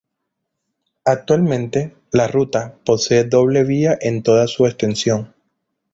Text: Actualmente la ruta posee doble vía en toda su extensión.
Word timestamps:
Actualmente 1.05 1.95
la 2.11 2.27
ruta 2.27 2.73
posee 2.83 3.23
doble 3.25 3.63
vía 3.63 3.95
en 4.01 4.23
toda 4.23 4.47
su 4.47 4.65
extensión. 4.65 5.35